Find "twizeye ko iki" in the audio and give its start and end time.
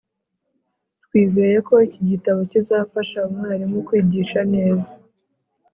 1.03-2.01